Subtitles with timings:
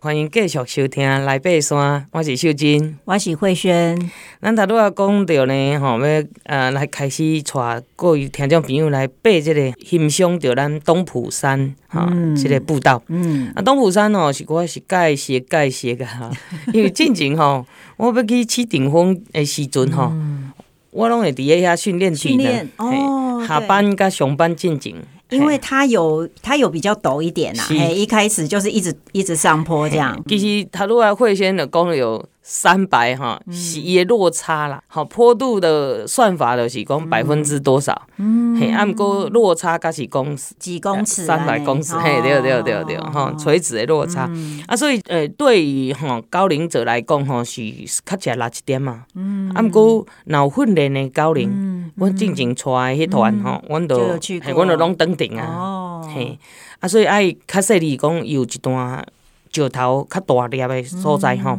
[0.00, 1.76] 欢迎继续收听《来爬山》，
[2.12, 3.98] 我是秀珍，我是慧萱。
[4.40, 13.02] 咱头拄仔讲到呢，吼要呃来开始带各位听众朋友来爬这个欣赏着咱东埔山哈，嗯、这个步道。
[13.08, 16.30] 嗯，啊东埔山哦，是我是介绍介绍个哈，
[16.72, 20.52] 因为进前吼，我要去起顶峰的时阵吼，嗯、
[20.92, 24.94] 我拢会伫遐训练训练哦，下班甲上班进前。
[25.30, 27.74] 因为它有它有比较陡一点呐、啊，是。
[27.74, 30.18] 一开始就是一直一直上坡这样。
[30.26, 32.24] 其实他如果会先的讲有。
[32.50, 38.58] 三百哈，是伊的落差啦，好坡度的算法就是讲百分之多少，嗯。
[38.58, 44.30] 嘿，按过落差噶是公几公尺，三百公尺，嘿，对对对对，哈，垂直的落差，
[44.66, 47.60] 啊，所以呃，对于哈高龄者来讲吼是
[48.06, 51.50] 较吃力一点嘛，嗯，按过脑训练的高龄，
[51.98, 56.38] 阮进前带迄团吼，阮都嘿，阮都拢登顶啊，嘿，
[56.80, 59.06] 啊，所以爱较细腻讲有一段。
[59.50, 61.58] 石头较大粒的所在吼，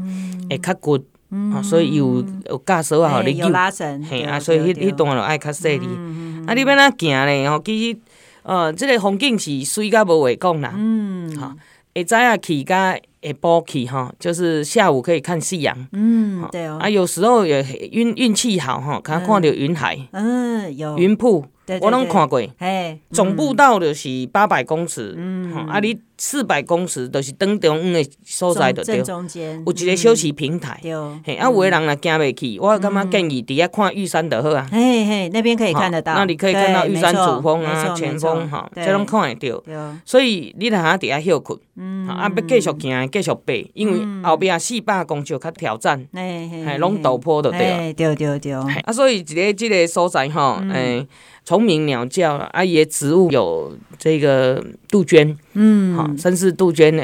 [0.50, 0.98] 会较骨，
[1.62, 3.46] 所以有有架手啊，互你救，
[4.10, 5.88] 嘿啊，所以迄迄段就爱较细腻。
[6.48, 7.50] 啊，你要哪行咧？
[7.50, 8.00] 吼，其实，
[8.44, 11.54] 呃，即个风景是水甲无话讲啦，嗯，哈，
[11.94, 16.78] 会知啊去甲下晡去吼，就是下午可以看夕阳，嗯，对哦。
[16.80, 21.46] 啊，有时候也运运气好吼，可看到云海，嗯，有云瀑，
[21.82, 26.00] 我拢看过，嘿，总步道就是八百公尺，嗯，啊，你。
[26.22, 29.02] 四百公尺就是当中央的所在，就对。
[29.02, 30.78] 中间有一个休息平台。
[31.24, 34.68] 嘿，啊，有的人若行袂去，我感觉建议伫遐看玉山就好啊。
[34.70, 36.14] 嘿嘿，那边可以看得到。
[36.16, 39.64] 那你可以看到玉山主峰啊、前峰哈，这拢看会到。
[40.04, 41.58] 所以你若伫遐休困，
[42.10, 47.94] 啊，要继续行，继续爬，因为后边四百公尺较挑战，嘿，拢陡坡就对。
[47.94, 48.54] 对对对。
[48.54, 51.08] 啊，所以一个这个所在吼，诶。
[51.46, 57.04] 虫鸣鸟叫，啊，伊的植物有这个杜鹃，嗯，好，甚至杜鹃呢，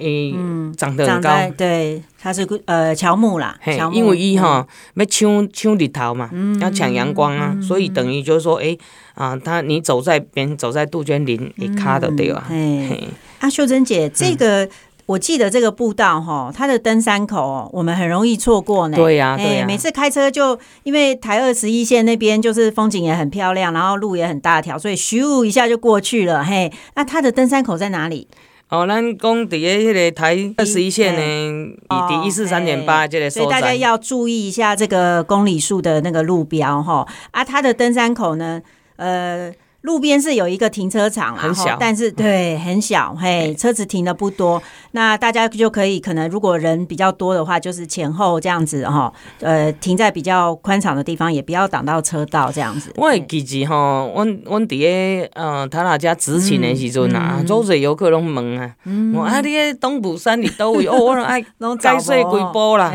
[0.00, 6.30] 嗯，长得很高，对，它是呃乔木啦，嘿，因为伊哈要抢抢日头嘛，
[6.62, 8.74] 要抢阳光啊，所以等于就是说，哎，
[9.16, 12.46] 啊，他你走在边，走在杜鹃林，你卡的对吧？
[12.48, 13.06] 嘿，
[13.40, 14.66] 啊，秀珍姐，这个。
[15.06, 18.96] 我记得这个步道哈，它的登山口我们很容易错过呢。
[18.96, 19.66] 对呀，对呀。
[19.66, 26.42] 每次开车就因为台二十一线那边就是风景也很漂亮，然后路也很大条，所以咻一下就过去了。
[26.42, 28.26] 嘿，那它的登山口在哪里？
[28.70, 37.06] 哦，咱讲底下那个台二十一线呢，以第一四三点八这个，所以大家要注意一下这个公里数的那个路标哈。
[37.30, 38.62] 啊，它的登山口呢，
[38.96, 39.52] 呃。
[39.84, 44.62] 路边是有一个停车场，很小，但是对很小，嘿，车子停的不多，
[44.92, 52.90] 那大家就可以可能如果人比较多的话，就是前后这样子哈，呃，停在比较宽敞的地方，也不要挡到车道这样子。
[52.96, 58.74] 我会记住哈，我我伫个呃他那家执勤的时阵啊，走者游客拢问啊，
[59.14, 61.44] 我啊你个东埔山里都有，哦，我爱
[61.78, 62.90] 该说几波啦，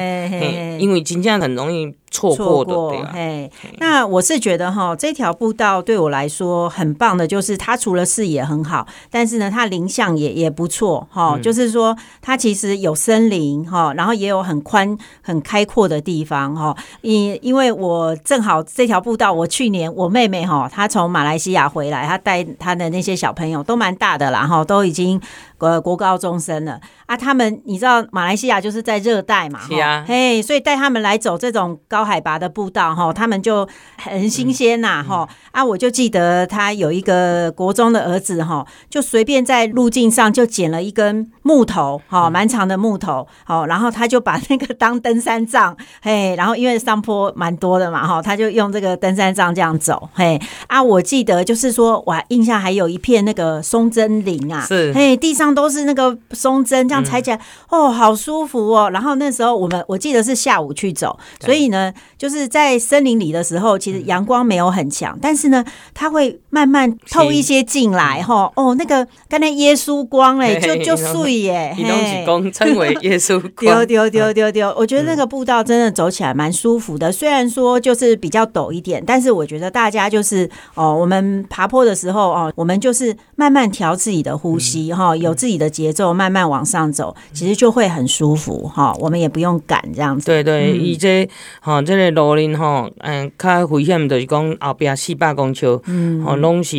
[0.80, 1.94] 因为真正很容易。
[2.12, 16.76] 错过的，过对那我是觉得哈，这条步道对我来说很棒的，就是它除了视野很好，但是呢，它林相也也不错哈，嗯、就是说它其实有森林哈，然后也有很宽很开阔的地方哈。
[17.02, 25.20] 因因为我正好这条步道，我去年我妹妹哈，她从马来西亚回来，她带她的那些小朋友都蛮大的啦哈，都已经。
[25.60, 26.80] 呃，国高中生了。
[27.06, 55.50] 啊，他们你知道马来西亚就是在热带嘛，是啊，嘿，所以带他们来走这种高海拔的步道哈，他们就很新鲜呐哈啊，我就记得他有一个国中的儿子哈，就随便在路径上就捡了一根木头哈，蛮长的木头，好，然后他就把那个当登山杖， 嘿，然后因为上坡蛮多的嘛哈，他就用这个登山杖这样走，嘿啊，我记得就是说，我印象还有一片那个松针林啊，是，嘿，地上。
[55.50, 57.36] 都是那个松针，这样踩起来、
[57.72, 58.88] 嗯、哦，好舒服哦。
[58.92, 65.66] 然后那时候我们我记得是下午去走，所以呢，就是在森林里的时候，其实阳光没有很强，嗯、但是呢，
[65.96, 68.50] 它会慢慢透一些进来哈。
[68.56, 74.74] 哦，那个刚才耶稣光哎，就 就碎耶，东西光称为耶稣 光，丢丢丢丢丢。
[74.78, 88.96] 我觉得那个步道真的走起来蛮舒服的，虽然说就是比较陡一点，但是我觉得大家就是哦，我们爬坡的时候哦，我们就是慢慢调自己的呼吸哈，有自己的节奏，慢慢往上走，其实就会很舒服哈。
[89.00, 90.26] 我们也不用赶这样子。
[90.26, 91.28] 对对，伊这
[91.62, 96.78] 哈这个路林哈，嗯，较危险就是讲后边四百公尺，嗯，哦，拢是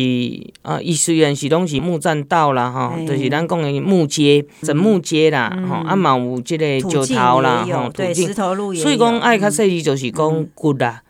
[0.61, 8.81] 啊，伊虽然是拢是木栈道啦哈，就是咱讲的木阶、整木街啦，吼，啊嘛有即个石头啦，吼，对，石头路也。
[8.81, 11.01] 所以讲爱较细致就是讲骨啦。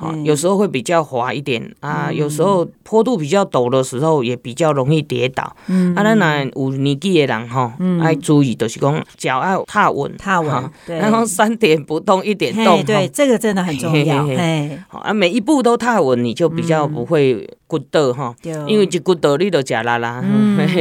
[0.00, 5.56] 哈，有时候会比较滑一点啊，有时候坡度比较陡的时候也比较容易跌倒。
[5.66, 14.24] 嗯，啊，咱那有年纪的人吼，爱注意，就是讲脚要踏稳，踏稳，对，然后三点不动，一点动，对，这个真的很重要。
[14.28, 18.34] 哎，好啊，每一步都踏稳，你就比较不会骨头哈，
[18.66, 20.24] 因为一骨头你都吃啦 啦，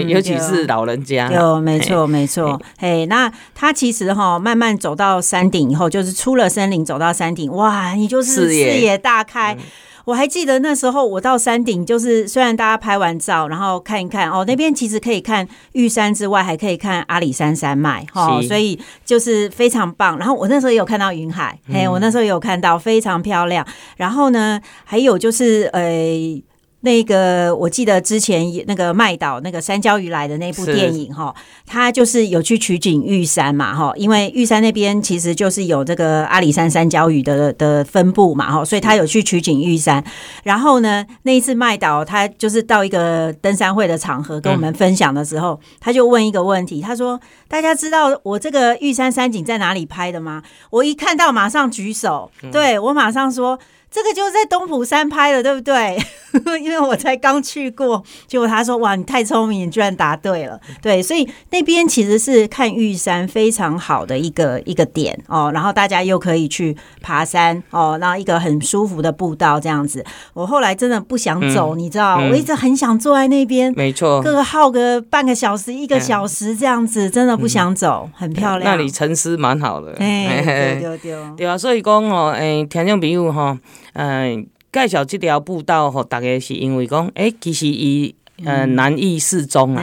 [0.07, 1.29] 尤其是老人家。
[1.29, 2.59] 有，没错，没错。
[2.79, 9.59] 嘿，那他其实哈，慢慢走到山顶以后，就是出了森林，走到山顶，哇，你就是视野大开，嗯、
[10.05, 20.17] 我还记得那时候我到山顶，就是虽然大家拍完照，然后看一看哦，那边其实可以看玉山之外，还可以看阿里山山脉哈，是所以就是非常棒。
[20.17, 23.67] 然后我那时候也有看到云海，嗯、嘿，我那时候也有看到非常漂亮。
[23.97, 26.41] 然后呢，还有就是呃。
[26.81, 31.33] 那个我记得之前那个麦岛那个山椒鱼来的那部电影哈，
[31.65, 40.03] 他就是有去取景玉山嘛哈，因为玉山那边其实就是有这个阿里山山椒鱼的的分布嘛哈，所以他有去取景玉山。
[40.43, 47.19] 然后呢，那一次麦岛他就是到一个登山会的场合跟我们分享的时候，他就问一个问题，他说
[47.49, 53.59] ：“大家知道我这个玉山山景在哪里拍的吗？”我一看到马上举手，对，我马上说。
[53.89, 55.97] 这个就是在东浦山拍的，对不对？
[56.61, 65.49] 因为我才刚去过，结果他说：“哇，你太聪明，你居然答对了。”对，所以那边其实是看玉山非常好的一个一个点哦。
[65.53, 70.03] 然后大家又可以去爬山哦，然后一个很舒服的步道这样子。
[70.33, 78.75] 我后来真的不想走，嗯、你知道，嗯、我一直很想坐在那边，没错，各个耗个半个小时、一个小时这样子，真的不想走，很漂亮。
[78.75, 83.57] 那里沉思蛮好的，哎，对对对，对啊，所以讲哦，哎，听众朋友哈。
[83.97, 88.13] 嗯，介绍这条步道吼，大概是因为讲，诶、欸，其实伊
[88.45, 89.81] 呃难易适中啊，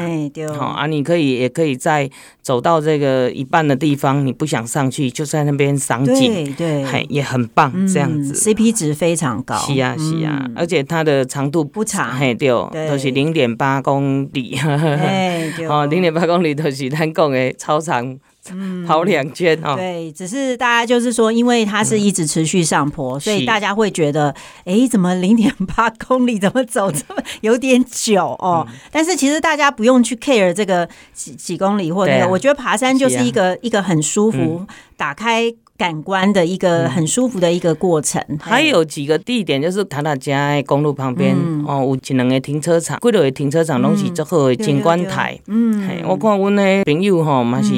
[0.56, 2.08] 好、嗯、啊，你可以也可以在
[2.40, 12.88] 走到这个一半的地方，你不想上去，就在那边赏景，对，嘿，也很棒，这样子、嗯、，CP 值非常高，是啊是啊，嗯、而且它的长度不长，嘿，对，对。
[12.88, 18.16] 都是零点八公里， 嘿，哦，零点八公里都是咱讲的超长。
[18.52, 19.76] 嗯，跑两圈哈。
[19.76, 28.66] 对，只是大家就是说，因为它是一直持续上坡，嗯、所以大家会觉得，哎，怎么零点八公里怎么走这么有点久哦？
[28.68, 34.66] 嗯、 但是其实大家不用去 care 这个几几公里或者、那个，啊、我觉得爬山就是一个、啊、一个很舒服，嗯、
[34.96, 38.22] 打开感官的一个很舒服的一个过程。
[38.28, 45.38] 嗯、还有几个地点就是塔塔加公路旁边、嗯、哦，有一两个停车场，几多个停车场拢是最好的景观台。
[45.46, 47.72] 嗯，嘿我看阮的朋友吼嘛是。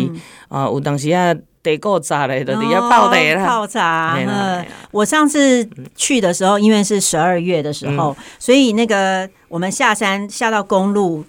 [0.49, 3.45] 啊，有当时啊，得够炸嘞，都得要泡茶啦。
[3.45, 11.27] 泡茶，嗯，我上次去的时候，因为是十二月的时候，所以那个我们下山下到公路，是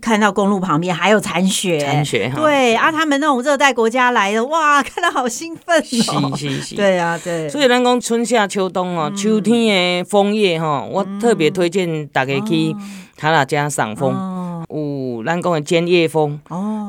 [0.00, 6.36] 看到公路旁边还有残雪，残雪，对啊，他们那种热带国家来的，哇， 看到好兴奋哦。
[6.36, 7.48] 是是是，对啊，对。
[7.48, 12.74] 所以咱讲春夏秋冬哦，秋天的枫叶哈，我特别推荐大家去
[13.16, 14.34] 塔塔加赏枫。
[14.68, 16.40] 有咱讲的尖叶枫，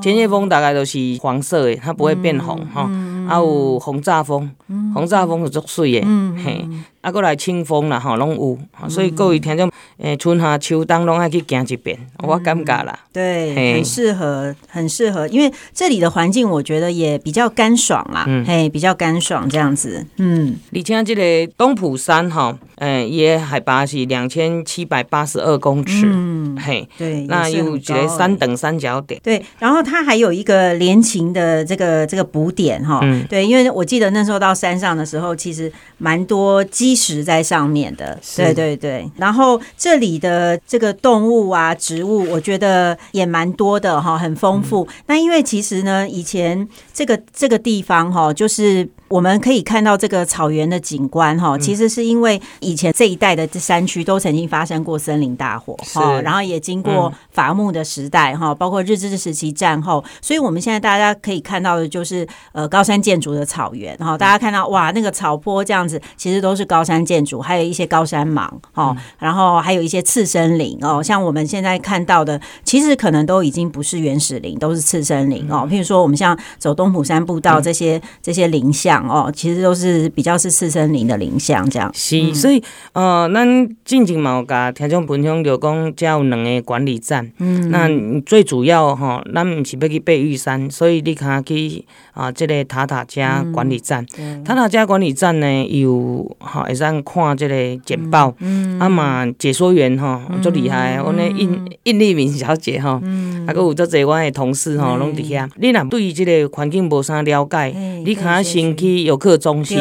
[0.02, 2.90] 尖叶枫大概都是黄色的，它不会变红哈。
[3.30, 4.50] 啊，有红炸枫，
[4.94, 6.08] 红炸枫是足水的，
[6.44, 6.66] 嘿。
[7.08, 20.58] 啊，过来清风啦，吼，拢有，所以各位听众，诶，春夏秋冬拢爱去行一遍，我感觉啦，对，很适合，很适合，因为这里的环境我觉得也比较干爽啦，嘿，比较干爽这样子，嗯。
[20.74, 33.00] 而且这个东浦山哈，诶，也海拔是两千七百八十二公尺，嗯，嘿，对，那有一个三等三角点，对，然后它还有一个连勤的这个这个补点哈，
[33.30, 39.10] 对，因为我记得那时候到山上的时候，其实蛮多基石在上面的，对对对。
[39.16, 44.86] 然后这里的这个动物啊、植物，我觉得也蛮多的哈，很丰富。
[44.90, 48.90] 嗯、那因为其实呢，以前这个这个地方哈，就是。
[49.10, 79.08] 我们可以看到这个草原的景观哈，其实是因为以前这一带的山区都曾经发生过森林大火哈，然后也经过伐木的时代哈，包括日治时期战后，所以我们现在大家可以看到的就是呃高山建筑的草原哈，大家看到哇那个草坡这样子，其实都是高山建筑，还有一些高山芒哦，然后还有一些次生林哦，像我们现在看到的，其实可能都已经不是原始林，都是次生林哦，譬如说我们像走东埔山步道这些这些林相。
[79.08, 81.90] 哦，其实都是比较是次生林的林相这样。
[81.94, 82.62] 是，所以
[82.94, 87.32] 呃，咱进前嘛有甲听众朋友就讲，只有两个管理站。
[87.40, 94.06] 嗯，那最主要哈，咱唔是要去爬玉山，所以你看去啊，这个塔塔加管理站。
[94.46, 103.02] 塔塔加管理站呢，有哈会使看这个简报，嗯，啊嘛解说员吼足厉害，阮的印印丽敏小姐吼，
[103.46, 105.50] 啊，阁有足侪阮的同事吼拢伫遐。
[105.56, 107.70] 你若对于这个环境无啥了解，
[108.06, 109.80] 你可能先去游客中心，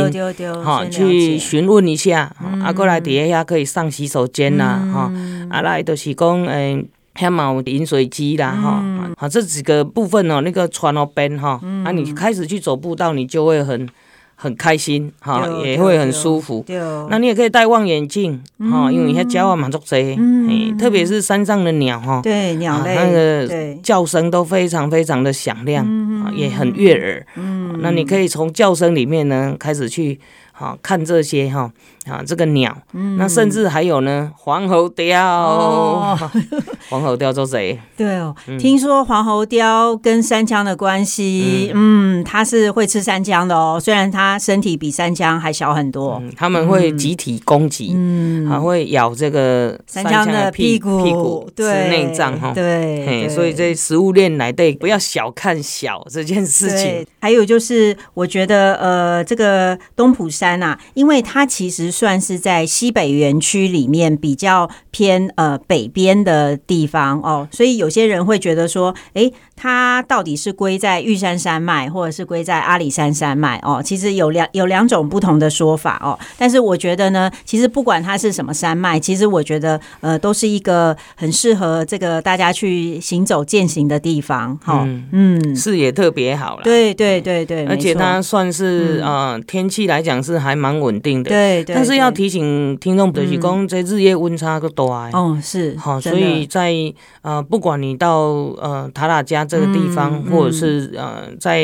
[0.65, 5.11] 吼去询问一下，啊，过来伫遐可以上洗手间啦，吼，
[5.51, 6.85] 啊来就是讲诶。
[7.19, 13.89] 还有饮水机啦，哈、嗯，好，这几个部分哦，那个船哦边哈，嗯、啊，你开始去走步道，你就会很
[14.37, 16.65] 很开心，哈，也会很舒服。
[17.11, 27.27] 那你也可以戴望远镜，哈、嗯，因为你遐鸟啊蛮多只，嗯，特别是山上的鸟哈，对，鸟类、啊、那个叫声都非常非常的响亮，嗯、也很悦耳。
[27.37, 30.21] 嗯，那你可以从叫声里面呢开始去。
[30.59, 31.71] 哈看这些哈，
[32.07, 36.19] 啊，这个鸟，嗯、那甚至还有呢，黄喉貂，哦、
[36.89, 37.79] 黄喉貂做贼？
[37.97, 57.07] 对哦，嗯、听说黄喉貂跟山枪的关系，嗯，它、嗯、是会吃山枪的哦，虽然它身体比山枪还小很多，他、嗯、们会集体攻击，嗯，还会咬这个山枪的屁股，屁股吃内脏哈，对，对所以这食物链来对，不要小看小这件事情。
[57.21, 60.79] 还有就是，我觉得呃，这个东浦山啊。
[60.95, 73.83] 因为它其实算是在西北园区里面比较偏呃北边的地方哦，所以有些人会觉得说，诶，它到底是归在玉山山脉，或者是归在阿里山山脉哦？
[73.85, 76.17] 其实有两有两种不同的说法哦。
[76.39, 84.57] 但是我觉得呢，其实不管它是什么山脉，其实我觉得呃都是一个很适合这个大家去行走践行的地方。
[84.65, 86.63] 哈、哦，嗯，嗯视野特别好了。
[86.63, 90.37] 对对对对，而且它算是、嗯、呃天气来讲是。
[90.37, 94.85] 还蛮稳定的，对，对，但是要提醒听众，就是讲这日夜温差个大，
[95.15, 96.75] 哦，是，好，所以在
[97.23, 98.19] 呃，不管你到
[98.61, 101.61] 呃塔塔加这个地方，或者是呃在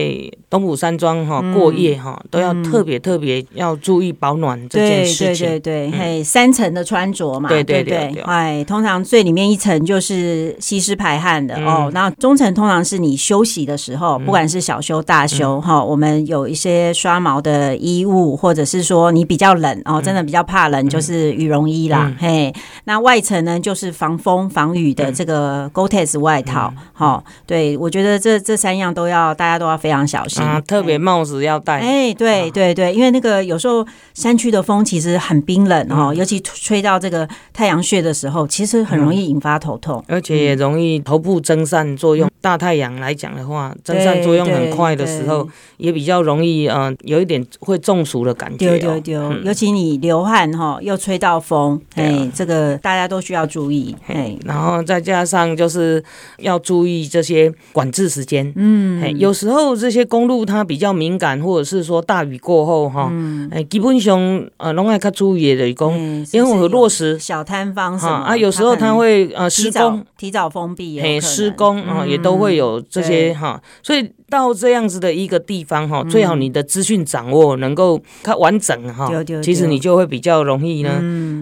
[0.53, 5.47] 东埔山庄哈过夜哈，都要特别特别要注意保暖这件事情。
[5.47, 18.63] 对对对，嘿，三层的穿着嘛，对对对，哎，通常最里面一层就是吸湿排汗的哦，那中层通常是你休息的时候，不管是小休大休哈，我们有一些刷毛的衣物或者。
[18.73, 22.11] 是说你比较冷哦，真的比较怕冷，就是羽绒衣啦。
[22.19, 22.51] 嘿，
[22.85, 26.73] 那外层呢，就是防风防雨的这个 Gore-Tex 外套。
[26.95, 30.42] 好，对我觉得这这三样都要，大家都要非常小心。
[30.67, 31.81] 特别帽子要戴。
[31.81, 42.31] 哎，对对对，因为那个有时候山区的风其实很冰冷哦，尤其吹到这个太阳穴的时候，其实很容易引发头痛，而且也容易头部蒸散作用。
[42.41, 48.79] 大太阳来讲的话，蒸散作用很快的时候，也比较容易嗯，有一点会中暑的感觉。
[48.79, 53.95] 丢丢丢，尤其你流汗哈，又吹到风，哎，这个大家都需要注意。
[54.09, 56.03] 哎，然后再加上就是
[56.39, 58.53] 要注意这些管制时间。
[58.57, 63.13] 嗯，有时候这些公路它比较敏感，或者是说大雨过后哈，
[63.51, 64.19] 哎，基本上
[64.57, 74.11] 呃，拢爱较注意的，工因为我落实小摊方哈啊，有时候它会呃施工提早封闭，嘿，施工啊也都会有这些哈，所以。
[74.33, 79.11] 到这样子的一个地方哈，最好你的资讯掌握能够它完整哈，
[79.43, 80.91] 其实你就会比较容易呢，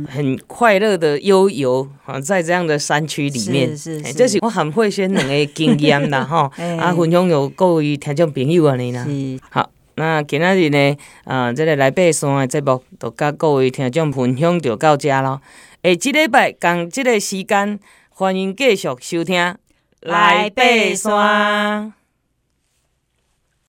[0.09, 3.69] 很快乐的悠游啊，在这样的山区里面。
[3.77, 9.07] 是是，这是我很会先两个经验啦哈， 啊，分享有各位听众朋友啊你呢。
[9.51, 15.41] 好，那今仔日呢，啊，这个来爬山的节目就甲各位听众分享就到这咯。
[15.83, 17.79] 诶，即礼拜共这个时间，
[18.09, 19.55] 欢迎继续收听
[20.01, 20.63] 来爬
[20.97, 22.00] 山。